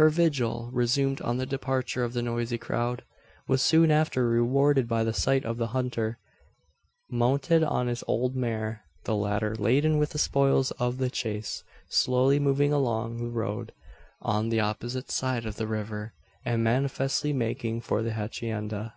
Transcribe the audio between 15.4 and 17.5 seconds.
of the river, and manifestly